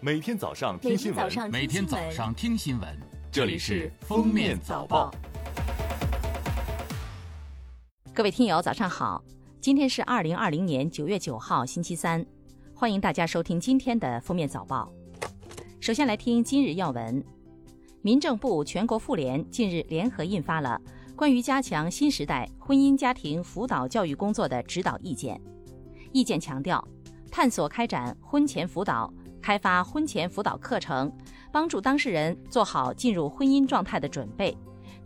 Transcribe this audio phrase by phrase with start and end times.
[0.00, 2.88] 每天早上听新闻，每天早上听新闻，
[3.32, 5.10] 这里是《封面早报》。
[8.14, 9.20] 各位听友，早上好！
[9.60, 12.24] 今天是二零二零年九月九号，星期三，
[12.74, 14.88] 欢迎大家收听今天的《封面早报》。
[15.80, 17.20] 首先来听今日要闻：
[18.00, 20.80] 民政部、全国妇联近日联合印发了
[21.16, 25.40] 关于加强新时代婚姻家庭辅导教育工作的指导意见。
[26.12, 26.86] 意见强调，
[27.32, 29.12] 探索开展婚前辅导，
[29.48, 31.10] 开发婚前辅导课程，
[31.50, 34.54] 帮助当事人做好进入婚姻状态的准备，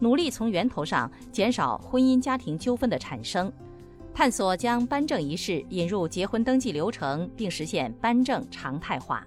[0.00, 3.52] 努力从源头上减少婚姻家庭纠纷的产生，
[4.12, 9.24] 探索将颁证仪式引入结婚登记流程，并实现颁证常态化。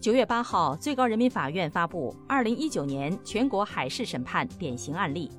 [0.00, 5.30] 九月八号，最高人民法院发布二零一九年全国海事审判典型案例，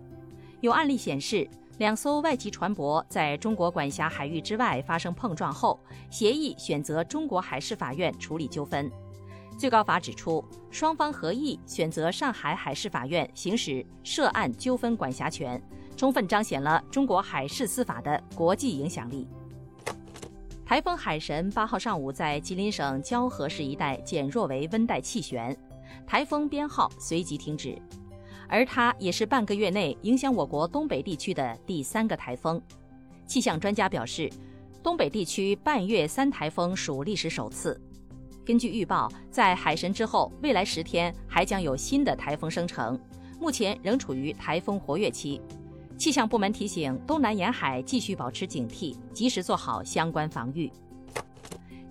[0.61, 1.49] 有案例显示。
[1.79, 5.79] 两艘外籍船舶在中国管辖海域之外发生碰撞后，
[6.11, 8.91] 协议选择中国海事法院处理纠纷。
[9.57, 15.61] 最高法指出，双方合意选择上海海事法院行使涉案纠纷管辖权，
[15.97, 19.27] 充分彰显了中国海事司法的国际影响力。
[20.65, 25.55] 台风海神八号上午在吉林省蛟河市一带减弱为温带气旋，
[26.05, 27.79] 台风编号随即停止。
[28.53, 32.61] 而它也是半个月内影响我国东北地区的第三个台风。
[33.25, 34.29] 气象专家表示，
[34.83, 37.81] 东北地区半月三台风属历史首次。
[38.45, 42.99] 根据预报，在海神之后，未来十天还将有新的台风生成，
[43.39, 45.41] 目前仍处于台风活跃期。
[45.97, 50.71] 气象部门提醒，东南沿海继续保持警惕，及时做好相关防御。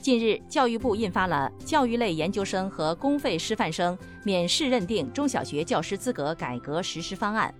[0.02, 7.54] 近日，教育部印发了《教育类研究生和公费师范生免试认定中小学教师资格改革实施方案》。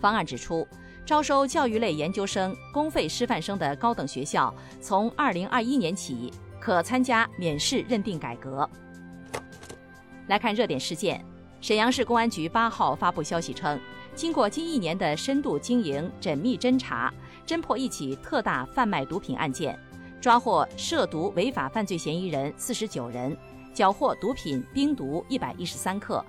[0.00, 0.66] 方案指出，
[1.06, 8.68] 招收教育类研究生、公费师范生的高等学校，从二零二一年起可参加免试认定改革。
[10.26, 11.24] 来看热点事件，
[11.60, 13.78] 沈阳市公安局八号发布消息称，
[14.16, 17.14] 经过近一年的深度经营、缜密侦查，
[17.46, 19.78] 侦破一起特大贩卖毒品案件。
[20.24, 23.36] 抓获涉毒违法犯罪嫌疑人四十九人，
[23.74, 26.24] 缴获毒品冰毒一百一十三克，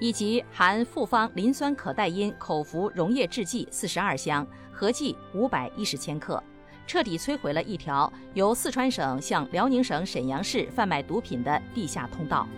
[0.00, 6.42] 以及含复方磷酸可待因口服溶液制剂四十二箱，合计五百一十千克，
[6.86, 12.48] 彻底摧毁了一条由四川省向辽宁省沈阳市贩卖毒品的地下通道。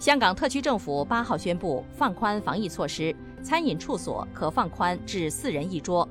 [0.00, 6.08] 香港特区政府八号宣布放宽防疫措施，餐饮处所可放宽至四人一桌。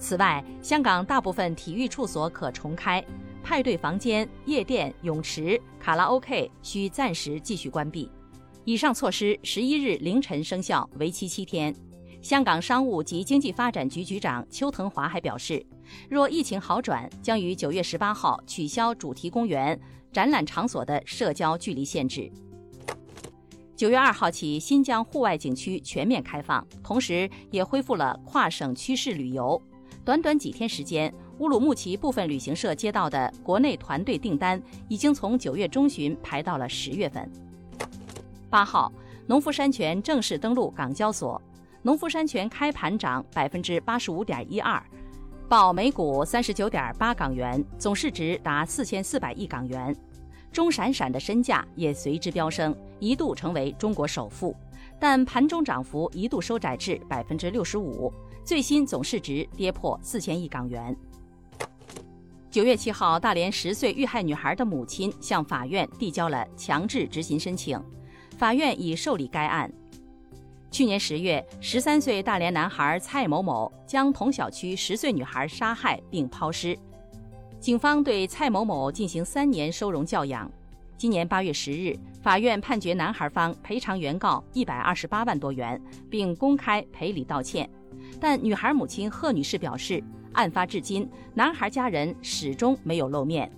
[0.00, 3.04] 此外，香港大部分体育处所可重开，
[3.42, 8.10] 派对房间、夜店、泳池、卡拉 OK 需暂时继续关闭。
[8.64, 11.74] 以上措施十一日凌晨生效，为期七天。
[12.22, 15.64] 香港商务及经济发展局局长邱腾华还表示，
[16.08, 19.78] 若疫情好转，将于九月十八号取消主题公园、
[20.10, 22.30] 展览场所的社交距离限制。
[23.76, 29.60] 九月二号起，新疆户外景区全面开放，同时也恢复了跨省区市旅游。
[30.02, 37.30] 短短几天时间，乌鲁木齐部分旅行社接到的国内团队订单已经从九月中旬排到了十月份。
[38.48, 38.90] 八号，
[39.26, 41.40] 农夫山泉正式登陆港交所，
[41.82, 44.82] 农夫山泉开盘涨百分之八十五点一二，
[45.48, 49.94] 报每股三十九点八港元，总市值达四千四百亿港元。
[50.50, 54.56] 钟闪闪的身价也随之飙升，一度成为中国首富，
[55.00, 58.12] 但盘中涨幅一度收窄至百分之六十五。
[58.44, 60.96] 最新总市值跌破四千亿港元。
[62.50, 67.80] 九月七号，大连十岁遇害女孩的母亲向法院递交了强制执行申请，
[68.36, 69.72] 法院已受理该案。
[70.70, 76.76] 去年十月，十三岁大连男孩蔡某某将同小区十岁女孩杀害并抛尸，
[77.60, 80.50] 警方对蔡某某进行三年收容教养。
[81.00, 85.80] 今年八月十日，法院判决男孩方赔偿原告一百二十八万多元，
[86.10, 87.66] 并公开赔礼道歉。
[88.20, 93.50] 但女孩母亲贺女士表示，案发至今，男孩家人始终没有露面。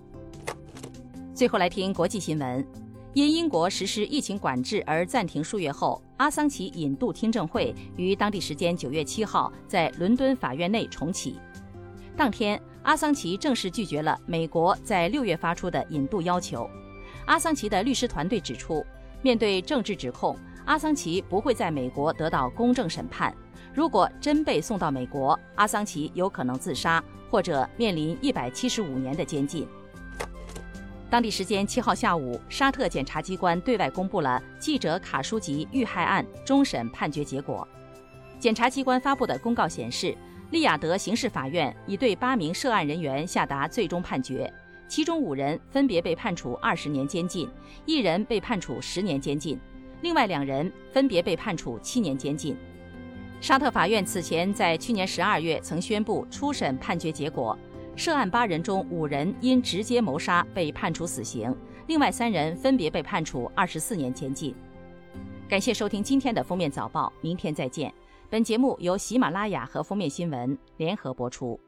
[1.34, 2.64] 最后来听国际新闻：
[3.12, 11.40] 因英国实施疫情管制而暂停数月后，阿桑奇引渡听证会于当地时间九月七号在伦敦法院内重启。
[12.16, 16.70] 当天，阿桑奇正式拒绝了美国在六月发出的引渡要求。
[17.26, 18.84] 阿桑奇的律师团队指出，
[19.22, 23.34] 面对政治指控，阿桑奇不会在美国得到公正审判。
[23.72, 29.66] 如果真被送到美国，阿桑奇有可能自杀，或者面临一百七十五年的监禁。
[31.08, 37.66] 当地时间七号下午，沙特检察机关对外公布了记者卡舒吉遇害案终审判决结果。
[38.38, 40.16] 检察机关发布的公告显示，
[40.50, 44.52] 利雅得刑事法院已对八名涉案人员下达最终判决，
[44.92, 47.48] 其中五人分别被判处二十年监禁，
[47.86, 49.58] 一人被判处十年监禁，
[50.02, 52.54] 另外两人分别被判处七年监禁。
[53.40, 57.58] 沙特法院此前在去年十二月曾宣布初审判决结果，
[57.96, 61.56] 涉案八人中五人因直接谋杀被判处死刑，
[61.86, 64.54] 另外三人分别被判处二十四年监禁。
[65.48, 67.90] 感谢收听今天的封面早报，明天再见。
[68.28, 71.58] 本节目由喜马拉雅和封面新闻联合播出。